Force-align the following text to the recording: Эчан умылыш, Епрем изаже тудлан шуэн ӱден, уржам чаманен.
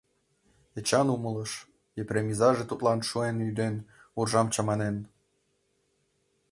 Эчан 0.79 1.07
умылыш, 1.15 1.51
Епрем 2.01 2.27
изаже 2.33 2.63
тудлан 2.67 2.99
шуэн 3.09 3.37
ӱден, 3.49 3.75
уржам 4.19 4.47
чаманен. 4.53 4.95